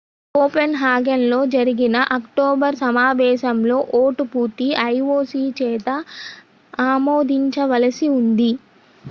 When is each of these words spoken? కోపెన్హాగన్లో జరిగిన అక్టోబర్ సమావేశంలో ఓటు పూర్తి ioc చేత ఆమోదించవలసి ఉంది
కోపెన్హాగన్లో 0.35 1.39
జరిగిన 1.51 1.97
అక్టోబర్ 2.15 2.77
సమావేశంలో 2.79 3.77
ఓటు 3.99 4.25
పూర్తి 4.31 4.67
ioc 4.87 5.31
చేత 5.61 5.87
ఆమోదించవలసి 6.87 8.09
ఉంది 8.19 8.51